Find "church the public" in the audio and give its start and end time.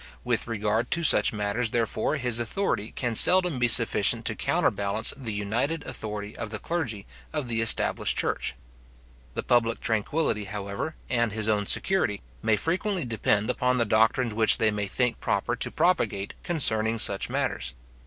8.17-9.79